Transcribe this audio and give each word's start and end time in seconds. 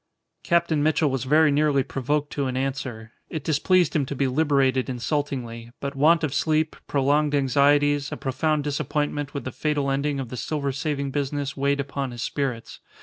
Captain 0.41 0.81
Mitchell 0.81 1.11
was 1.11 1.25
very 1.25 1.51
nearly 1.51 1.83
provoked 1.83 2.33
to 2.33 2.47
an 2.47 2.57
answer. 2.57 3.11
It 3.29 3.43
displeased 3.43 3.95
him 3.95 4.03
to 4.07 4.15
be 4.15 4.25
liberated 4.25 4.89
insultingly; 4.89 5.73
but 5.79 5.95
want 5.95 6.23
of 6.23 6.33
sleep, 6.33 6.75
prolonged 6.87 7.35
anxieties, 7.35 8.11
a 8.11 8.17
profound 8.17 8.63
disappointment 8.63 9.35
with 9.35 9.43
the 9.43 9.51
fatal 9.51 9.91
ending 9.91 10.19
of 10.19 10.29
the 10.29 10.37
silver 10.37 10.71
saving 10.71 11.11
business 11.11 11.55
weighed 11.55 11.79
upon 11.79 12.09
his 12.09 12.23
spirits. 12.23 12.79